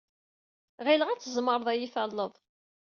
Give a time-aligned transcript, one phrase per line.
[0.85, 2.33] Ɣileɣ ad tzemred ad iyi-talled.